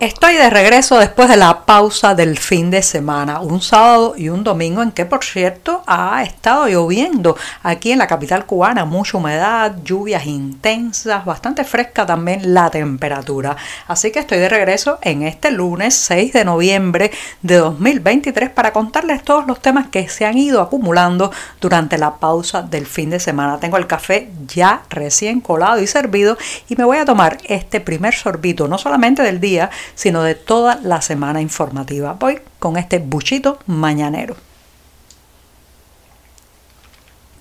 Estoy 0.00 0.36
de 0.36 0.48
regreso 0.48 0.96
después 0.96 1.28
de 1.28 1.36
la 1.36 1.64
pausa 1.64 2.14
del 2.14 2.38
fin 2.38 2.70
de 2.70 2.82
semana, 2.82 3.40
un 3.40 3.60
sábado 3.60 4.14
y 4.16 4.28
un 4.28 4.44
domingo 4.44 4.80
en 4.80 4.92
que, 4.92 5.04
por 5.04 5.24
cierto, 5.24 5.82
ha 5.88 6.22
estado 6.22 6.68
lloviendo 6.68 7.36
aquí 7.64 7.90
en 7.90 7.98
la 7.98 8.06
capital 8.06 8.46
cubana, 8.46 8.84
mucha 8.84 9.18
humedad, 9.18 9.74
lluvias 9.82 10.24
intensas, 10.26 11.24
bastante 11.24 11.64
fresca 11.64 12.06
también 12.06 12.54
la 12.54 12.70
temperatura. 12.70 13.56
Así 13.88 14.12
que 14.12 14.20
estoy 14.20 14.38
de 14.38 14.48
regreso 14.48 15.00
en 15.02 15.24
este 15.24 15.50
lunes 15.50 15.96
6 15.96 16.32
de 16.32 16.44
noviembre 16.44 17.10
de 17.42 17.56
2023 17.56 18.50
para 18.50 18.72
contarles 18.72 19.24
todos 19.24 19.48
los 19.48 19.60
temas 19.60 19.88
que 19.88 20.08
se 20.08 20.24
han 20.24 20.38
ido 20.38 20.60
acumulando 20.60 21.32
durante 21.60 21.98
la 21.98 22.18
pausa 22.18 22.62
del 22.62 22.86
fin 22.86 23.10
de 23.10 23.18
semana. 23.18 23.58
Tengo 23.58 23.78
el 23.78 23.88
café 23.88 24.30
ya 24.46 24.82
recién 24.90 25.40
colado 25.40 25.82
y 25.82 25.88
servido 25.88 26.38
y 26.68 26.76
me 26.76 26.84
voy 26.84 26.98
a 26.98 27.04
tomar 27.04 27.38
este 27.46 27.80
primer 27.80 28.14
sorbito, 28.14 28.68
no 28.68 28.78
solamente 28.78 29.24
del 29.24 29.40
día, 29.40 29.70
sino 29.94 30.22
de 30.22 30.34
toda 30.34 30.80
la 30.82 31.00
semana 31.02 31.40
informativa. 31.40 32.14
Voy 32.18 32.40
con 32.58 32.76
este 32.76 32.98
buchito 32.98 33.58
mañanero. 33.66 34.36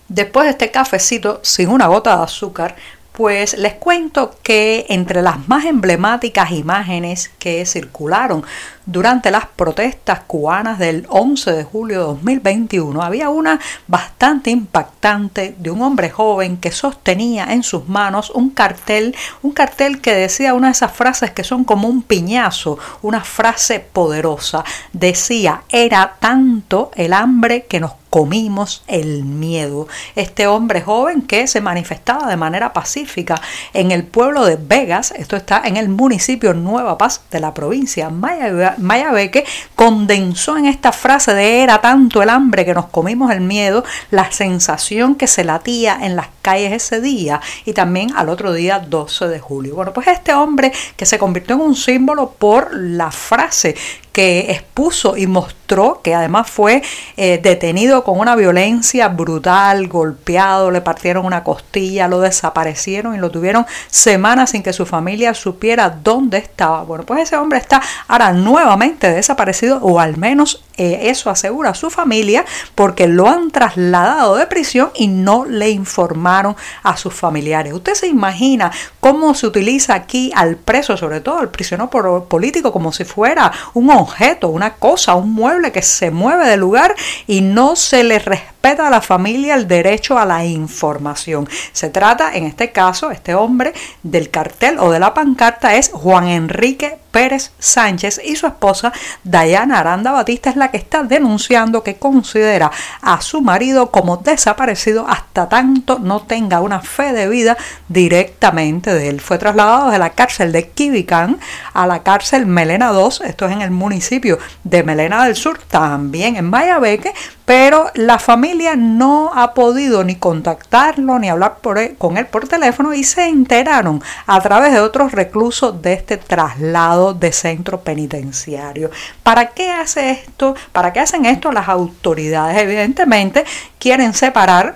Después 0.09 0.45
de 0.45 0.51
este 0.51 0.71
cafecito 0.71 1.41
sin 1.43 1.69
una 1.69 1.87
gota 1.87 2.15
de 2.15 2.23
azúcar, 2.23 2.75
pues 3.17 3.57
les 3.57 3.73
cuento 3.73 4.35
que 4.43 4.85
entre 4.89 5.23
las 5.23 5.47
más 5.47 5.65
emblemáticas 5.65 6.51
imágenes 6.51 7.31
que 7.39 7.65
circularon 7.65 8.43
durante 8.85 9.31
las 9.31 9.47
protestas 9.47 10.19
cubanas 10.27 10.77
del 10.77 11.07
11 11.09 11.51
de 11.51 11.63
julio 11.63 11.97
de 11.97 12.05
2021 12.05 13.01
había 13.01 13.29
una 13.29 13.59
bastante 13.87 14.51
impactante 14.51 15.55
de 15.57 15.71
un 15.71 15.81
hombre 15.81 16.11
joven 16.11 16.57
que 16.57 16.71
sostenía 16.71 17.45
en 17.45 17.63
sus 17.63 17.89
manos 17.89 18.29
un 18.29 18.51
cartel, 18.51 19.15
un 19.41 19.51
cartel 19.51 19.99
que 19.99 20.13
decía 20.13 20.53
una 20.53 20.67
de 20.67 20.73
esas 20.73 20.91
frases 20.91 21.31
que 21.31 21.43
son 21.43 21.63
como 21.63 21.87
un 21.87 22.03
piñazo, 22.03 22.77
una 23.01 23.21
frase 23.23 23.79
poderosa. 23.79 24.63
Decía, 24.93 25.63
era 25.69 26.17
tanto 26.19 26.91
el 26.93 27.13
hambre 27.13 27.65
que 27.65 27.79
nos 27.79 27.93
comimos 28.09 28.83
el 28.87 29.23
miedo. 29.23 29.87
Este 30.15 30.47
hombre 30.47 30.81
joven 30.81 31.21
que 31.21 31.47
se 31.47 31.61
manifestaba 31.61 32.27
de 32.27 32.37
manera 32.37 32.73
pacífica 32.73 33.41
en 33.73 33.91
el 33.91 34.03
pueblo 34.03 34.45
de 34.45 34.57
Vegas, 34.57 35.13
esto 35.15 35.35
está 35.35 35.61
en 35.65 35.77
el 35.77 35.89
municipio 35.89 36.53
Nueva 36.53 36.97
Paz 36.97 37.21
de 37.31 37.39
la 37.39 37.53
provincia 37.53 38.09
Maya 38.09 38.75
Mayabeque 38.77 39.45
condensó 39.75 40.57
en 40.57 40.65
esta 40.65 40.91
frase 40.91 41.33
de 41.33 41.63
era 41.63 41.81
tanto 41.81 42.21
el 42.21 42.29
hambre 42.29 42.65
que 42.65 42.73
nos 42.73 42.87
comimos 42.87 43.31
el 43.31 43.41
miedo, 43.41 43.83
la 44.11 44.31
sensación 44.31 45.15
que 45.15 45.27
se 45.27 45.43
latía 45.43 45.97
en 46.01 46.15
las 46.15 46.27
calles 46.47 46.71
ese 46.71 47.01
día 47.01 47.41
y 47.65 47.73
también 47.73 48.15
al 48.15 48.29
otro 48.29 48.53
día 48.53 48.79
12 48.79 49.27
de 49.27 49.37
julio. 49.37 49.75
Bueno, 49.75 49.91
pues 49.91 50.07
este 50.07 50.33
hombre 50.33 50.71
que 50.95 51.05
se 51.05 51.19
convirtió 51.19 51.55
en 51.55 51.61
un 51.61 51.75
símbolo 51.75 52.31
por 52.31 52.73
la 52.73 53.11
frase 53.11 53.75
que 54.13 54.49
expuso 54.49 55.17
y 55.17 55.27
mostró 55.27 56.01
que 56.01 56.15
además 56.15 56.49
fue 56.49 56.81
eh, 57.17 57.39
detenido 57.43 58.05
con 58.05 58.17
una 58.17 58.37
violencia 58.37 59.09
brutal, 59.09 59.89
golpeado, 59.89 60.71
le 60.71 60.79
partieron 60.79 61.25
una 61.25 61.43
costilla, 61.43 62.07
lo 62.07 62.21
desaparecieron 62.21 63.13
y 63.13 63.17
lo 63.17 63.29
tuvieron 63.29 63.65
semanas 63.89 64.51
sin 64.51 64.63
que 64.63 64.71
su 64.71 64.85
familia 64.85 65.33
supiera 65.33 65.89
dónde 65.89 66.37
estaba. 66.37 66.83
Bueno, 66.83 67.03
pues 67.05 67.23
ese 67.23 67.35
hombre 67.35 67.59
está 67.59 67.81
ahora 68.07 68.31
nuevamente 68.31 69.11
desaparecido 69.11 69.79
o 69.81 69.99
al 69.99 70.15
menos 70.15 70.63
eh, 70.77 71.09
eso 71.09 71.29
asegura 71.29 71.73
su 71.73 71.89
familia 71.89 72.45
porque 72.75 73.07
lo 73.07 73.27
han 73.27 73.51
trasladado 73.51 74.35
de 74.35 74.47
prisión 74.47 74.91
y 74.95 75.07
no 75.07 75.45
le 75.45 75.69
informaron 75.69 76.55
a 76.83 76.97
sus 76.97 77.13
familiares. 77.13 77.73
Usted 77.73 77.95
se 77.95 78.07
imagina 78.07 78.71
cómo 78.99 79.33
se 79.33 79.47
utiliza 79.47 79.95
aquí 79.95 80.31
al 80.35 80.55
preso, 80.55 80.97
sobre 80.97 81.21
todo 81.21 81.39
al 81.39 81.49
prisionero 81.49 82.25
político, 82.27 82.71
como 82.71 82.91
si 82.91 83.03
fuera 83.05 83.51
un 83.73 83.89
objeto, 83.89 84.49
una 84.49 84.75
cosa, 84.75 85.15
un 85.15 85.33
mueble 85.33 85.71
que 85.71 85.81
se 85.81 86.11
mueve 86.11 86.47
del 86.47 86.59
lugar 86.59 86.95
y 87.25 87.41
no 87.41 87.75
se 87.75 88.03
le 88.03 88.19
respeta 88.19 88.56
a 88.67 88.89
la 88.89 89.01
familia 89.01 89.55
el 89.55 89.67
derecho 89.67 90.17
a 90.17 90.25
la 90.25 90.43
información. 90.43 91.47
Se 91.71 91.89
trata, 91.89 92.35
en 92.35 92.43
este 92.43 92.71
caso, 92.71 93.11
este 93.11 93.33
hombre 93.33 93.73
del 94.03 94.29
cartel 94.29 94.77
o 94.79 94.91
de 94.91 94.99
la 94.99 95.13
pancarta 95.13 95.75
es 95.75 95.89
Juan 95.93 96.27
Enrique 96.27 96.99
Pérez 97.11 97.51
Sánchez 97.57 98.21
y 98.23 98.35
su 98.35 98.45
esposa 98.45 98.91
Dayana 99.23 99.79
Aranda 99.79 100.11
Batista 100.11 100.49
es 100.49 100.55
la 100.55 100.69
que 100.69 100.77
está 100.77 101.03
denunciando 101.03 101.81
que 101.81 101.95
considera 101.95 102.69
a 103.01 103.21
su 103.21 103.41
marido 103.41 103.89
como 103.89 104.17
desaparecido 104.17 105.07
hasta 105.07 105.49
tanto 105.49 105.99
no 105.99 106.21
tenga 106.21 106.61
una 106.61 106.81
fe 106.81 107.13
de 107.13 107.27
vida 107.27 107.57
directamente 107.87 108.93
de 108.93 109.09
él. 109.09 109.21
Fue 109.21 109.37
trasladado 109.37 109.89
de 109.89 109.99
la 109.99 110.11
cárcel 110.11 110.51
de 110.51 110.69
Kibicán 110.69 111.39
a 111.73 111.87
la 111.87 112.03
cárcel 112.03 112.45
Melena 112.45 112.91
2, 112.91 113.21
esto 113.21 113.45
es 113.47 113.51
en 113.53 113.61
el 113.61 113.71
municipio 113.71 114.37
de 114.63 114.83
Melena 114.83 115.25
del 115.25 115.35
Sur, 115.35 115.59
también 115.59 116.35
en 116.35 116.49
Mayabeque, 116.49 117.13
pero 117.45 117.89
la 117.95 118.19
familia 118.19 118.56
no 118.75 119.31
ha 119.33 119.53
podido 119.53 120.03
ni 120.03 120.15
contactarlo 120.15 121.19
ni 121.19 121.29
hablar 121.29 121.59
con 121.97 122.17
él 122.17 122.25
por 122.25 122.47
teléfono 122.47 122.93
y 122.93 123.03
se 123.03 123.27
enteraron 123.27 124.01
a 124.25 124.41
través 124.41 124.73
de 124.73 124.79
otros 124.79 125.11
reclusos 125.11 125.81
de 125.81 125.93
este 125.93 126.17
traslado 126.17 127.13
de 127.13 127.31
centro 127.31 127.81
penitenciario. 127.81 128.89
¿Para 129.23 129.49
qué 129.49 129.71
hace 129.71 130.11
esto? 130.11 130.55
¿Para 130.71 130.93
qué 130.93 130.99
hacen 130.99 131.25
esto 131.25 131.51
las 131.51 131.69
autoridades? 131.69 132.57
Evidentemente 132.57 133.45
quieren 133.79 134.13
separar 134.13 134.75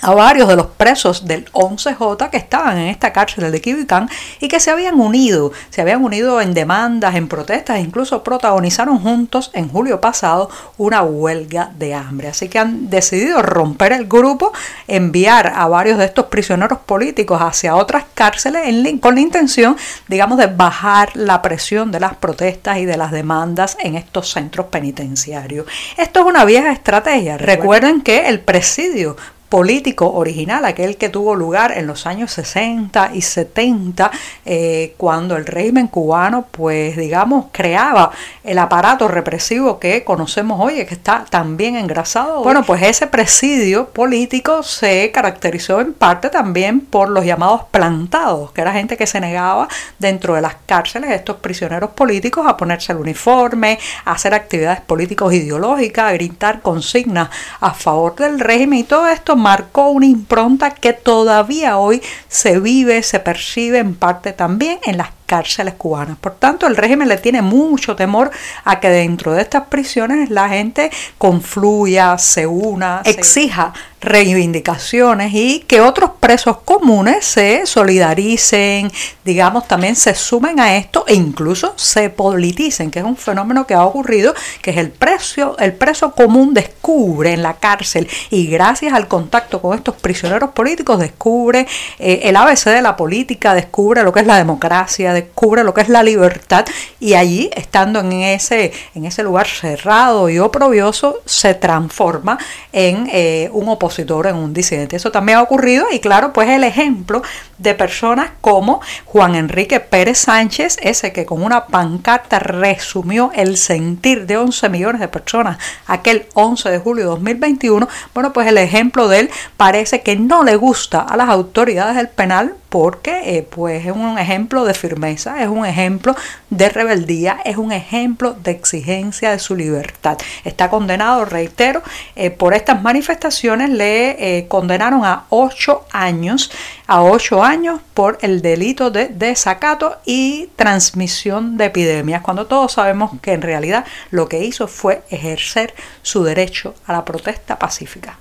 a 0.00 0.14
varios 0.14 0.48
de 0.48 0.56
los 0.56 0.66
presos 0.66 1.26
del 1.26 1.50
11J 1.52 2.30
que 2.30 2.36
estaban 2.36 2.78
en 2.78 2.88
esta 2.88 3.12
cárcel 3.12 3.50
de 3.50 3.60
Kibicán 3.60 4.08
y 4.40 4.48
que 4.48 4.60
se 4.60 4.70
habían 4.70 5.00
unido, 5.00 5.52
se 5.70 5.80
habían 5.80 6.04
unido 6.04 6.40
en 6.40 6.54
demandas, 6.54 7.14
en 7.14 7.28
protestas, 7.28 7.80
incluso 7.80 8.22
protagonizaron 8.22 8.98
juntos 9.00 9.50
en 9.54 9.68
julio 9.68 10.00
pasado 10.00 10.50
una 10.76 11.02
huelga 11.02 11.70
de 11.76 11.94
hambre. 11.94 12.28
Así 12.28 12.48
que 12.48 12.58
han 12.58 12.90
decidido 12.90 13.42
romper 13.42 13.92
el 13.92 14.06
grupo, 14.06 14.52
enviar 14.86 15.52
a 15.54 15.66
varios 15.68 15.98
de 15.98 16.04
estos 16.04 16.26
prisioneros 16.26 16.78
políticos 16.78 17.40
hacia 17.40 17.76
otras 17.76 18.04
cárceles 18.14 18.58
con 19.00 19.14
la 19.14 19.20
intención, 19.20 19.76
digamos, 20.08 20.38
de 20.38 20.46
bajar 20.46 21.10
la 21.14 21.42
presión 21.42 21.90
de 21.90 22.00
las 22.00 22.16
protestas 22.16 22.78
y 22.78 22.84
de 22.84 22.96
las 22.96 23.10
demandas 23.10 23.76
en 23.80 23.96
estos 23.96 24.30
centros 24.30 24.66
penitenciarios. 24.66 25.66
Esto 25.96 26.20
es 26.20 26.26
una 26.26 26.44
vieja 26.44 26.72
estrategia. 26.72 27.38
Recuerden 27.38 28.00
que 28.00 28.28
el 28.28 28.40
presidio 28.40 29.16
político 29.48 30.12
original, 30.12 30.64
aquel 30.64 30.96
que 30.96 31.08
tuvo 31.08 31.34
lugar 31.34 31.72
en 31.76 31.86
los 31.86 32.06
años 32.06 32.32
60 32.32 33.12
y 33.14 33.22
70, 33.22 34.10
eh, 34.44 34.94
cuando 34.96 35.36
el 35.36 35.46
régimen 35.46 35.88
cubano, 35.88 36.46
pues 36.50 36.96
digamos, 36.96 37.46
creaba 37.52 38.10
el 38.44 38.58
aparato 38.58 39.08
represivo 39.08 39.78
que 39.78 40.04
conocemos 40.04 40.60
hoy, 40.60 40.84
que 40.86 40.94
está 40.94 41.24
también 41.28 41.76
engrasado. 41.76 42.42
Bueno, 42.42 42.62
pues 42.62 42.82
ese 42.82 43.06
presidio 43.06 43.88
político 43.88 44.62
se 44.62 45.10
caracterizó 45.12 45.80
en 45.80 45.94
parte 45.94 46.28
también 46.28 46.80
por 46.80 47.08
los 47.08 47.24
llamados 47.24 47.62
plantados, 47.70 48.52
que 48.52 48.60
era 48.60 48.72
gente 48.72 48.96
que 48.96 49.06
se 49.06 49.20
negaba 49.20 49.68
dentro 49.98 50.34
de 50.34 50.42
las 50.42 50.56
cárceles, 50.66 51.10
estos 51.10 51.36
prisioneros 51.36 51.90
políticos, 51.90 52.46
a 52.46 52.56
ponerse 52.56 52.92
el 52.92 52.98
uniforme, 52.98 53.78
a 54.04 54.12
hacer 54.12 54.34
actividades 54.34 54.80
políticos 54.82 55.32
ideológicas, 55.32 56.06
a 56.06 56.12
gritar 56.12 56.60
consignas 56.60 57.30
a 57.60 57.72
favor 57.72 58.14
del 58.16 58.40
régimen 58.40 58.80
y 58.80 58.84
todo 58.84 59.08
esto 59.08 59.37
marcó 59.38 59.88
una 59.88 60.06
impronta 60.06 60.72
que 60.72 60.92
todavía 60.92 61.78
hoy 61.78 62.02
se 62.28 62.60
vive, 62.60 63.02
se 63.02 63.20
percibe 63.20 63.78
en 63.78 63.94
parte 63.94 64.32
también 64.32 64.78
en 64.84 64.98
las 64.98 65.17
cárceles 65.28 65.74
cubanas. 65.74 66.16
Por 66.18 66.34
tanto, 66.36 66.66
el 66.66 66.74
régimen 66.74 67.06
le 67.06 67.18
tiene 67.18 67.42
mucho 67.42 67.94
temor 67.94 68.30
a 68.64 68.80
que 68.80 68.88
dentro 68.88 69.34
de 69.34 69.42
estas 69.42 69.66
prisiones 69.66 70.30
la 70.30 70.48
gente 70.48 70.90
confluya, 71.18 72.16
se 72.16 72.46
una, 72.46 73.02
exija 73.04 73.74
reivindicaciones 74.00 75.32
y 75.34 75.60
que 75.60 75.80
otros 75.80 76.12
presos 76.20 76.58
comunes 76.58 77.24
se 77.24 77.66
solidaricen, 77.66 78.90
digamos, 79.24 79.66
también 79.66 79.96
se 79.96 80.14
sumen 80.14 80.60
a 80.60 80.76
esto 80.76 81.04
e 81.08 81.14
incluso 81.14 81.74
se 81.76 82.08
politicen, 82.10 82.90
que 82.90 83.00
es 83.00 83.04
un 83.04 83.16
fenómeno 83.16 83.66
que 83.66 83.74
ha 83.74 83.84
ocurrido, 83.84 84.34
que 84.62 84.70
es 84.70 84.76
el 84.76 84.90
preso, 84.90 85.56
el 85.58 85.72
preso 85.72 86.12
común 86.12 86.54
descubre 86.54 87.32
en 87.32 87.42
la 87.42 87.54
cárcel 87.54 88.08
y 88.30 88.46
gracias 88.46 88.92
al 88.92 89.08
contacto 89.08 89.60
con 89.60 89.76
estos 89.76 89.96
prisioneros 89.96 90.50
políticos 90.50 90.98
descubre 90.98 91.66
eh, 91.98 92.20
el 92.24 92.36
ABC 92.36 92.66
de 92.66 92.82
la 92.82 92.96
política, 92.96 93.54
descubre 93.54 94.02
lo 94.04 94.12
que 94.12 94.20
es 94.20 94.26
la 94.26 94.36
democracia, 94.36 95.12
descubre 95.22 95.64
lo 95.64 95.74
que 95.74 95.80
es 95.80 95.88
la 95.88 96.02
libertad 96.02 96.64
y 97.00 97.14
allí, 97.14 97.50
estando 97.54 98.00
en 98.00 98.12
ese, 98.12 98.72
en 98.94 99.04
ese 99.04 99.22
lugar 99.22 99.46
cerrado 99.46 100.28
y 100.28 100.38
oprobioso, 100.38 101.20
se 101.24 101.54
transforma 101.54 102.38
en 102.72 103.08
eh, 103.12 103.50
un 103.52 103.68
opositor, 103.68 104.26
en 104.26 104.36
un 104.36 104.52
disidente. 104.52 104.96
Eso 104.96 105.10
también 105.10 105.38
ha 105.38 105.42
ocurrido 105.42 105.86
y 105.90 106.00
claro, 106.00 106.32
pues 106.32 106.48
el 106.48 106.64
ejemplo 106.64 107.22
de 107.58 107.74
personas 107.74 108.30
como 108.40 108.80
Juan 109.04 109.34
Enrique 109.34 109.80
Pérez 109.80 110.18
Sánchez, 110.18 110.76
ese 110.82 111.12
que 111.12 111.26
con 111.26 111.42
una 111.42 111.66
pancarta 111.66 112.38
resumió 112.38 113.30
el 113.34 113.56
sentir 113.56 114.26
de 114.26 114.36
11 114.36 114.68
millones 114.68 115.00
de 115.00 115.08
personas 115.08 115.58
aquel 115.86 116.26
11 116.34 116.70
de 116.70 116.78
julio 116.78 117.04
de 117.04 117.10
2021, 117.10 117.88
bueno, 118.14 118.32
pues 118.32 118.46
el 118.46 118.58
ejemplo 118.58 119.08
de 119.08 119.20
él 119.20 119.30
parece 119.56 120.02
que 120.02 120.16
no 120.16 120.44
le 120.44 120.56
gusta 120.56 121.00
a 121.00 121.16
las 121.16 121.28
autoridades 121.28 121.96
del 121.96 122.08
penal 122.08 122.54
porque 122.68 123.36
eh, 123.36 123.42
pues 123.48 123.86
es 123.86 123.92
un 123.92 124.18
ejemplo 124.18 124.64
de 124.64 124.74
firmeza, 124.74 125.42
es 125.42 125.48
un 125.48 125.64
ejemplo 125.64 126.14
de 126.50 126.68
rebeldía, 126.68 127.38
es 127.44 127.56
un 127.56 127.72
ejemplo 127.72 128.32
de 128.32 128.50
exigencia 128.50 129.30
de 129.30 129.38
su 129.38 129.56
libertad. 129.56 130.18
Está 130.44 130.68
condenado, 130.68 131.24
reitero, 131.24 131.82
eh, 132.16 132.30
por 132.30 132.54
estas 132.54 132.82
manifestaciones 132.82 133.70
le 133.70 134.38
eh, 134.38 134.48
condenaron 134.48 135.04
a 135.04 135.24
ocho 135.30 135.86
años, 135.92 136.50
a 136.86 137.02
ocho 137.02 137.42
años 137.42 137.80
por 137.94 138.18
el 138.22 138.42
delito 138.42 138.90
de 138.90 139.08
desacato 139.08 139.96
y 140.04 140.50
transmisión 140.56 141.56
de 141.56 141.66
epidemias, 141.66 142.22
cuando 142.22 142.46
todos 142.46 142.72
sabemos 142.72 143.12
que 143.22 143.32
en 143.32 143.42
realidad 143.42 143.84
lo 144.10 144.28
que 144.28 144.44
hizo 144.44 144.68
fue 144.68 145.02
ejercer 145.10 145.74
su 146.02 146.22
derecho 146.22 146.74
a 146.86 146.92
la 146.92 147.04
protesta 147.04 147.58
pacífica. 147.58 148.18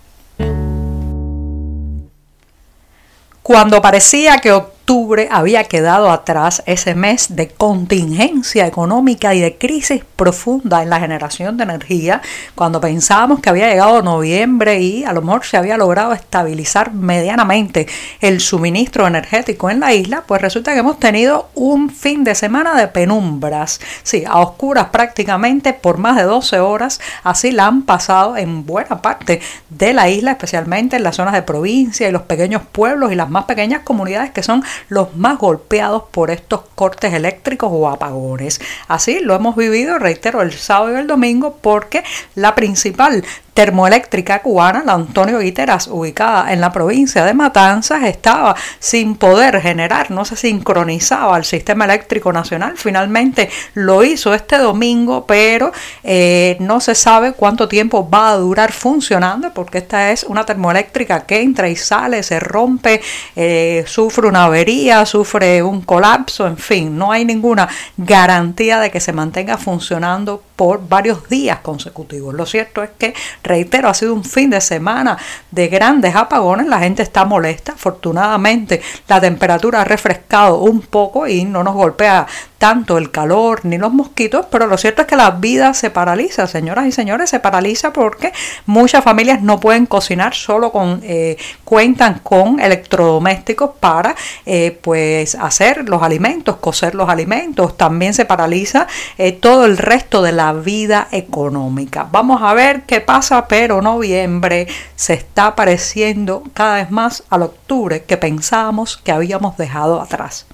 Cuando 3.47 3.81
parecía 3.81 4.39
que 4.39 4.61
octubre 4.88 5.28
había 5.30 5.66
quedado 5.66 6.10
atrás 6.10 6.63
ese 6.66 6.95
mes 6.95 7.36
de 7.36 7.50
contingencia 7.50 8.66
económica 8.66 9.36
y 9.36 9.42
de 9.42 9.57
crisis 9.57 10.01
profunda 10.16 10.81
en 10.81 10.89
la 10.89 11.01
generación 11.01 11.57
de 11.57 11.63
energía, 11.63 12.22
cuando 12.56 12.80
pensábamos 12.80 13.42
que 13.42 13.50
había 13.50 13.68
llegado 13.68 14.01
noviembre 14.01 14.80
y 14.80 15.04
a 15.04 15.12
lo 15.12 15.22
mejor 15.22 15.44
se 15.44 15.57
había 15.57 15.75
logrado 15.75 16.13
estabilizar 16.13 16.94
medianamente 16.94 17.86
el 18.22 18.39
suministro 18.39 19.06
energético 19.06 19.69
en 19.69 19.81
la 19.81 19.94
isla, 19.94 20.24
pues 20.25 20.42
resulta 20.42 20.72
que 20.72 20.80
hemos 20.80 21.00
tenido 21.00 21.50
un 21.54 21.89
fin 21.89 22.24
de 22.24 22.34
semana 22.34 22.74
de 22.74 22.88
penumbras, 22.88 23.81
sí, 24.04 24.24
a 24.25 24.39
oscuras 24.39 24.86
prácticamente 24.86 25.74
por 25.74 25.98
más 25.98 26.16
de 26.16 26.24
12 26.24 26.62
horas, 26.62 27.01
así 27.25 27.51
la 27.51 27.68
han 27.68 27.81
pasado 27.81 28.38
en 28.38 28.66
buena 28.66 29.01
parte 29.01 29.42
de 29.69 29.92
la 29.92 30.07
isla, 30.07 30.31
especialmente 30.31 30.95
en 30.95 31.04
las 31.04 31.18
zonas 31.18 31.34
de 31.34 31.42
provincia 31.42 32.07
y 32.07 32.12
los 32.13 32.22
pequeños 32.22 32.62
pueblos 32.72 33.12
y 33.12 33.16
las 33.16 33.30
más 33.30 33.44
pequeñas 33.44 33.81
comunidades 33.81 34.31
que 34.31 34.44
son 34.44 34.63
los 34.89 35.15
más 35.15 35.38
golpeados 35.38 36.03
por 36.12 36.31
estos 36.31 36.62
cortes 36.75 37.13
eléctricos 37.13 37.69
o 37.71 37.89
apagones. 37.89 38.59
Así 38.88 39.19
lo 39.19 39.35
hemos 39.35 39.56
vivido, 39.56 40.00
reitero, 40.00 40.41
el 40.41 40.53
sábado 40.53 40.95
y 40.95 41.01
el 41.01 41.07
domingo 41.07 41.57
porque 41.62 42.03
la 42.35 42.56
principal 42.56 43.24
termoeléctrica 43.57 44.44
cubana, 44.44 44.83
la 44.86 44.94
Antonio 44.94 45.39
Guiteras, 45.39 45.88
ubicada 45.88 46.54
en 46.54 46.62
la 46.62 46.71
provincia 46.71 47.25
de 47.25 47.33
Matanzas, 47.33 48.04
estaba 48.04 48.56
sin 48.77 49.15
poder 49.15 49.59
generar, 49.62 50.12
no 50.12 50.25
se 50.25 50.36
sincronizaba 50.36 51.36
al 51.36 51.44
sistema 51.44 51.86
eléctrico 51.86 52.31
nacional. 52.31 52.74
Finalmente 52.77 53.50
lo 53.74 54.04
hizo 54.04 54.36
este 54.36 54.59
domingo, 54.59 55.25
pero 55.25 55.71
eh, 56.04 56.57
no 56.59 56.80
se 56.80 56.94
sabe 56.94 57.31
cuánto 57.31 57.68
tiempo 57.68 58.07
va 58.07 58.30
a 58.30 58.36
durar 58.36 58.71
funcionando, 58.71 59.51
porque 59.51 59.80
esta 59.80 60.12
es 60.12 60.24
una 60.24 60.45
termoeléctrica 60.45 61.25
que 61.25 61.42
entra 61.42 61.68
y 61.68 61.75
sale, 61.75 62.21
se 62.21 62.39
rompe, 62.39 63.01
eh, 63.36 63.83
sufre 63.88 64.27
una 64.27 64.44
avería, 64.44 65.03
sufre 65.07 65.63
un 65.63 65.81
colapso, 65.81 66.45
en 66.45 66.57
fin, 66.57 66.95
no 66.95 67.12
hay 67.12 67.25
ninguna 67.25 67.68
garantía 67.98 68.80
de 68.80 68.92
que 68.92 69.00
se 69.00 69.13
mantenga 69.13 69.57
funcionando 69.57 70.44
por 70.57 70.88
varios 70.89 71.30
días 71.30 71.60
consecutivos. 71.60 72.33
Lo 72.33 72.45
cierto 72.45 72.83
es 72.83 72.89
que 72.98 73.13
reitero, 73.47 73.89
ha 73.89 73.94
sido 73.94 74.13
un 74.13 74.23
fin 74.23 74.49
de 74.49 74.61
semana 74.61 75.17
de 75.51 75.67
grandes 75.67 76.15
apagones, 76.15 76.67
la 76.67 76.79
gente 76.79 77.03
está 77.03 77.25
molesta, 77.25 77.73
afortunadamente 77.73 78.81
la 79.07 79.19
temperatura 79.19 79.81
ha 79.81 79.83
refrescado 79.85 80.59
un 80.59 80.81
poco 80.81 81.27
y 81.27 81.45
no 81.45 81.63
nos 81.63 81.75
golpea 81.75 82.27
tanto 82.57 82.98
el 82.98 83.12
calor 83.12 83.62
ni 83.63 83.77
los 83.77 83.94
mosquitos, 83.94 84.45
pero 84.50 84.68
lo 84.68 84.77
cierto 84.77 85.04
es 85.04 85.07
que 85.07 85.15
la 85.15 85.31
vida 85.31 85.74
se 85.74 85.89
paraliza, 85.89 86.48
señoras 86.48 86.88
y 86.88 86.92
señores, 86.92 87.30
se 87.30 87.39
paraliza 87.39 87.94
porque 87.94 88.33
muchas 88.65 89.04
familias 89.04 89.42
no 89.42 89.59
pueden 89.59 89.86
cocinar, 89.86 90.33
solo 90.33 90.71
con 90.71 91.01
eh, 91.04 91.38
cuentan 91.63 92.19
con 92.19 92.59
electrodomésticos 92.59 93.71
para 93.80 94.15
eh, 94.45 94.77
pues 94.81 95.36
hacer 95.36 95.88
los 95.88 96.01
alimentos, 96.01 96.57
cocer 96.57 96.95
los 96.95 97.09
alimentos. 97.09 97.77
También 97.77 98.13
se 98.13 98.25
paraliza 98.25 98.88
eh, 99.18 99.31
todo 99.31 99.65
el 99.65 99.77
resto 99.77 100.21
de 100.21 100.31
la 100.31 100.53
vida 100.53 101.07
económica. 101.12 102.07
Vamos 102.12 102.42
a 102.42 102.53
ver 102.53 102.83
qué 102.83 103.01
pasa, 103.01 103.48
pero 103.48 103.81
noviembre 103.81 104.68
se 104.95 105.13
está 105.13 105.56
pareciendo 105.56 106.44
cada 106.53 106.75
vez 106.75 106.92
más 106.92 107.24
al 107.30 107.44
octubre 107.44 108.03
que 108.03 108.18
pensábamos 108.18 108.98
que 108.98 109.12
habíamos 109.12 109.57
dejado 109.57 110.01
atrás. 110.01 110.45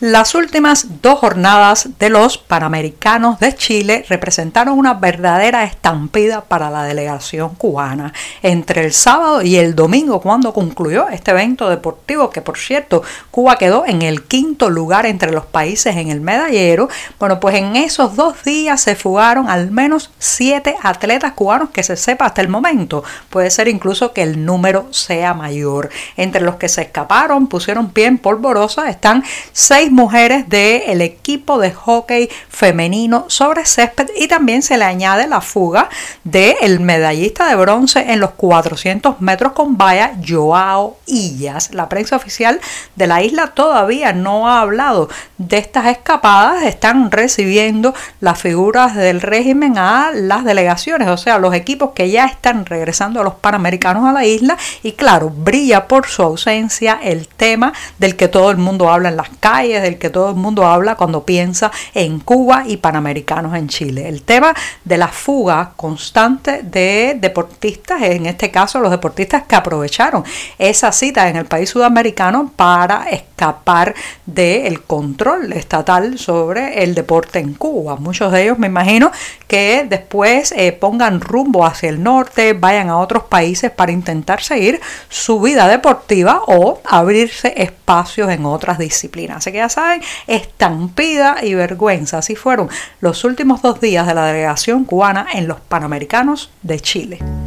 Las 0.00 0.34
últimas 0.34 1.02
dos 1.02 1.18
jornadas 1.18 1.90
de 1.98 2.08
los 2.08 2.38
Panamericanos 2.38 3.38
de 3.38 3.54
Chile 3.54 4.02
representaron 4.08 4.78
una 4.78 4.94
verdadera 4.94 5.64
estampida 5.64 6.40
para 6.40 6.70
la 6.70 6.84
delegación 6.84 7.54
cubana. 7.54 8.14
Entre 8.42 8.82
el 8.86 8.94
sábado 8.94 9.42
y 9.42 9.56
el 9.56 9.74
domingo, 9.74 10.22
cuando 10.22 10.54
concluyó 10.54 11.10
este 11.10 11.32
evento 11.32 11.68
deportivo, 11.68 12.30
que 12.30 12.40
por 12.40 12.56
cierto 12.56 13.02
Cuba 13.30 13.58
quedó 13.58 13.84
en 13.84 14.00
el 14.00 14.22
quinto 14.22 14.70
lugar 14.70 15.04
entre 15.04 15.32
los 15.32 15.44
países 15.44 15.94
en 15.96 16.08
el 16.08 16.22
medallero, 16.22 16.88
bueno, 17.18 17.38
pues 17.38 17.56
en 17.56 17.76
esos 17.76 18.16
dos 18.16 18.42
días 18.42 18.80
se 18.80 18.96
fugaron 18.96 19.50
al 19.50 19.70
menos 19.70 20.12
siete 20.18 20.76
atletas 20.82 21.32
cubanos 21.32 21.68
que 21.68 21.82
se 21.82 21.98
sepa 21.98 22.24
hasta 22.24 22.40
el 22.40 22.48
momento. 22.48 23.04
Puede 23.28 23.50
ser 23.50 23.68
incluso 23.68 24.14
que 24.14 24.22
el 24.22 24.46
número 24.46 24.86
sea 24.92 25.34
mayor. 25.34 25.90
Entre 26.16 26.40
los 26.40 26.54
que 26.54 26.70
se 26.70 26.80
escaparon, 26.80 27.48
pusieron 27.48 27.90
pie 27.90 28.06
en 28.06 28.16
polvorosa, 28.16 28.88
están 28.88 29.24
seis 29.52 29.89
mujeres 29.90 30.48
del 30.48 31.00
equipo 31.00 31.58
de 31.58 31.72
hockey 31.72 32.28
femenino 32.48 33.24
sobre 33.28 33.64
césped 33.64 34.08
y 34.16 34.28
también 34.28 34.62
se 34.62 34.76
le 34.76 34.84
añade 34.84 35.26
la 35.26 35.40
fuga 35.40 35.88
del 36.24 36.80
medallista 36.80 37.48
de 37.48 37.56
bronce 37.56 38.12
en 38.12 38.20
los 38.20 38.30
400 38.32 39.20
metros 39.20 39.52
con 39.52 39.76
valla 39.76 40.12
Joao 40.26 40.96
Illas. 41.06 41.72
La 41.74 41.88
prensa 41.88 42.16
oficial 42.16 42.60
de 42.96 43.06
la 43.06 43.22
isla 43.22 43.48
todavía 43.48 44.12
no 44.12 44.48
ha 44.48 44.60
hablado 44.60 45.08
de 45.38 45.58
estas 45.58 45.86
escapadas, 45.86 46.64
están 46.64 47.10
recibiendo 47.10 47.94
las 48.20 48.38
figuras 48.38 48.94
del 48.94 49.20
régimen 49.20 49.78
a 49.78 50.10
las 50.12 50.44
delegaciones, 50.44 51.08
o 51.08 51.16
sea, 51.16 51.38
los 51.38 51.54
equipos 51.54 51.90
que 51.94 52.10
ya 52.10 52.26
están 52.26 52.66
regresando 52.66 53.20
a 53.20 53.24
los 53.24 53.34
panamericanos 53.34 54.04
a 54.06 54.12
la 54.12 54.24
isla 54.24 54.56
y 54.82 54.92
claro, 54.92 55.30
brilla 55.30 55.88
por 55.88 56.06
su 56.06 56.22
ausencia 56.22 56.98
el 57.02 57.28
tema 57.28 57.72
del 57.98 58.16
que 58.16 58.28
todo 58.28 58.50
el 58.50 58.56
mundo 58.56 58.90
habla 58.90 59.08
en 59.08 59.16
las 59.16 59.30
calles, 59.40 59.79
del 59.80 59.98
que 59.98 60.10
todo 60.10 60.30
el 60.30 60.36
mundo 60.36 60.66
habla 60.66 60.96
cuando 60.96 61.24
piensa 61.24 61.70
en 61.94 62.20
Cuba 62.20 62.64
y 62.66 62.76
Panamericanos 62.76 63.56
en 63.56 63.68
Chile. 63.68 64.08
El 64.08 64.22
tema 64.22 64.54
de 64.84 64.98
la 64.98 65.08
fuga 65.08 65.72
constante 65.76 66.62
de 66.62 67.16
deportistas, 67.20 68.02
en 68.02 68.26
este 68.26 68.50
caso 68.50 68.80
los 68.80 68.90
deportistas 68.90 69.44
que 69.44 69.56
aprovecharon 69.56 70.24
esa 70.58 70.92
cita 70.92 71.28
en 71.28 71.36
el 71.36 71.46
país 71.46 71.70
sudamericano 71.70 72.52
para 72.54 73.10
escapar 73.10 73.94
del 74.26 74.82
control 74.82 75.52
estatal 75.52 76.18
sobre 76.18 76.82
el 76.82 76.94
deporte 76.94 77.38
en 77.38 77.54
Cuba. 77.54 77.96
Muchos 77.96 78.32
de 78.32 78.44
ellos 78.44 78.58
me 78.58 78.66
imagino 78.66 79.10
que 79.46 79.86
después 79.88 80.52
eh, 80.52 80.72
pongan 80.72 81.20
rumbo 81.20 81.64
hacia 81.64 81.88
el 81.88 82.02
norte, 82.02 82.52
vayan 82.52 82.88
a 82.88 82.98
otros 82.98 83.24
países 83.24 83.70
para 83.70 83.92
intentar 83.92 84.42
seguir 84.42 84.80
su 85.08 85.40
vida 85.40 85.68
deportiva 85.68 86.42
o 86.46 86.80
abrirse 86.84 87.54
espacios 87.56 88.30
en 88.30 88.44
otras 88.44 88.78
disciplinas. 88.78 89.38
Así 89.38 89.52
que 89.52 89.58
ya 89.58 89.68
saben, 89.70 90.02
estampida 90.26 91.38
y 91.42 91.54
vergüenza. 91.54 92.18
Así 92.18 92.36
fueron 92.36 92.68
los 93.00 93.24
últimos 93.24 93.62
dos 93.62 93.80
días 93.80 94.06
de 94.06 94.14
la 94.14 94.26
delegación 94.26 94.84
cubana 94.84 95.26
en 95.32 95.48
los 95.48 95.60
Panamericanos 95.60 96.50
de 96.62 96.80
Chile. 96.80 97.39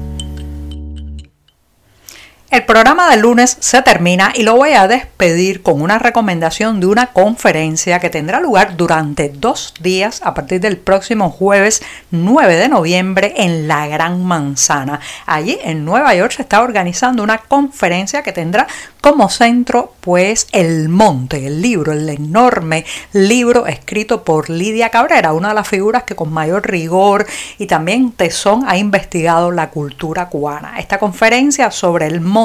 El 2.53 2.65
programa 2.65 3.09
del 3.09 3.21
lunes 3.21 3.57
se 3.61 3.81
termina 3.81 4.31
y 4.35 4.43
lo 4.43 4.55
voy 4.55 4.73
a 4.73 4.87
despedir 4.87 5.63
con 5.63 5.81
una 5.81 5.97
recomendación 5.97 6.79
de 6.79 6.85
una 6.85 7.07
conferencia 7.07 7.97
que 7.97 8.11
tendrá 8.11 8.39
lugar 8.39 8.77
durante 8.77 9.29
dos 9.29 9.73
días 9.79 10.21
a 10.23 10.35
partir 10.35 10.61
del 10.61 10.77
próximo 10.77 11.31
jueves 11.31 11.81
9 12.11 12.55
de 12.55 12.69
noviembre 12.69 13.33
en 13.37 13.67
la 13.67 13.87
Gran 13.87 14.23
Manzana. 14.23 14.99
Allí 15.25 15.57
en 15.63 15.83
Nueva 15.83 16.13
York 16.13 16.33
se 16.33 16.43
está 16.43 16.61
organizando 16.61 17.23
una 17.23 17.39
conferencia 17.39 18.21
que 18.21 18.31
tendrá 18.31 18.67
como 19.01 19.29
centro 19.29 19.95
pues 19.99 20.47
El 20.51 20.89
Monte, 20.89 21.47
el 21.47 21.59
libro, 21.59 21.91
el 21.91 22.07
enorme 22.07 22.85
libro 23.13 23.65
escrito 23.65 24.23
por 24.23 24.51
Lidia 24.51 24.89
Cabrera, 24.89 25.33
una 25.33 25.49
de 25.49 25.55
las 25.55 25.67
figuras 25.67 26.03
que 26.03 26.15
con 26.15 26.31
mayor 26.31 26.69
rigor 26.69 27.25
y 27.57 27.65
también 27.65 28.11
tesón 28.11 28.63
ha 28.67 28.77
investigado 28.77 29.49
la 29.49 29.71
cultura 29.71 30.29
cubana. 30.29 30.77
Esta 30.77 30.99
conferencia 30.99 31.71
sobre 31.71 32.05
el 32.05 32.21
monte 32.21 32.42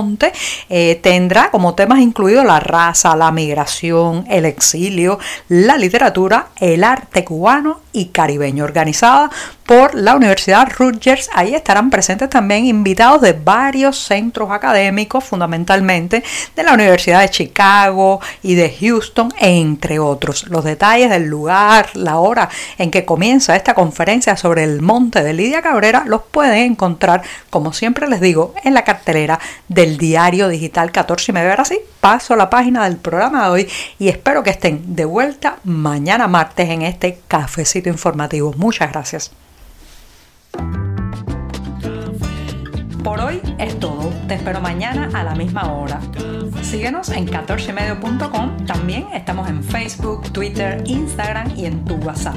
eh, 0.69 0.99
tendrá 1.03 1.51
como 1.51 1.75
temas 1.75 2.01
incluidos 2.01 2.45
la 2.45 2.61
raza, 2.61 3.17
la 3.17 3.31
migración, 3.31 4.25
el 4.29 4.45
exilio, 4.45 5.19
la 5.49 5.77
literatura, 5.77 6.49
el 6.61 6.85
arte 6.85 7.25
cubano 7.25 7.81
y 7.93 8.07
caribeño, 8.07 8.65
organizada 8.65 9.31
por 9.67 9.95
la 9.95 10.15
Universidad 10.15 10.69
Rutgers. 10.79 11.29
Ahí 11.35 11.55
estarán 11.55 11.91
presentes 11.91 12.31
también 12.31 12.67
invitados 12.67 13.21
de 13.21 13.33
varios 13.33 13.99
centros 13.99 14.51
académicos, 14.51 15.25
fundamentalmente 15.25 16.23
de 16.55 16.63
la 16.63 16.75
Universidad 16.75 17.21
de 17.21 17.31
Chicago 17.31 18.21
y 18.43 18.55
de 18.55 18.75
Houston, 18.81 19.33
entre 19.39 19.99
otros. 19.99 20.49
Los 20.49 20.65
detalles 20.65 21.11
del 21.11 21.27
lugar, 21.27 21.91
la 21.95 22.19
hora 22.19 22.49
en 22.79 22.91
que 22.91 23.05
comienza 23.05 23.57
esta 23.57 23.75
conferencia 23.75 24.37
sobre 24.37 24.65
el 24.65 24.81
monte 24.81 25.23
de 25.23 25.33
Lidia 25.33 25.63
Cabrera 25.63 26.05
los 26.07 26.23
pueden 26.23 26.73
encontrar, 26.73 27.23
como 27.51 27.73
siempre 27.73 28.09
les 28.09 28.21
digo, 28.21 28.55
en 28.65 28.75
la 28.75 28.85
cartelera 28.85 29.39
del 29.69 29.88
diario 29.97 30.49
digital 30.49 30.93
14 30.93 31.33
y 31.33 31.35
medio. 31.35 31.51
Ahora 31.51 31.65
sí, 31.65 31.79
paso 32.01 32.35
a 32.35 32.37
la 32.37 32.51
página 32.51 32.85
del 32.85 32.97
programa 32.97 33.45
de 33.45 33.51
hoy 33.51 33.69
y 33.99 34.09
espero 34.09 34.43
que 34.43 34.51
estén 34.51 34.95
de 34.95 35.05
vuelta 35.05 35.59
mañana 35.65 36.29
martes 36.29 36.69
en 36.69 36.83
este 36.83 37.21
cafecito 37.29 37.89
informativo. 37.89 38.53
Muchas 38.57 38.91
gracias. 38.91 39.31
Por 43.03 43.21
hoy 43.21 43.41
es 43.59 43.79
todo. 43.79 44.13
Te 44.27 44.35
espero 44.35 44.61
mañana 44.61 45.09
a 45.15 45.25
la 45.25 45.35
misma 45.35 45.73
hora. 45.73 46.01
Síguenos 46.63 47.09
en 47.11 47.27
14medio.com. 47.27 48.67
También 48.67 49.07
estamos 49.15 49.49
en 49.49 49.63
Facebook, 49.65 50.31
Twitter, 50.33 50.83
Instagram 50.85 51.57
y 51.57 51.65
en 51.67 51.85
tu 51.85 51.95
WhatsApp. 51.95 52.37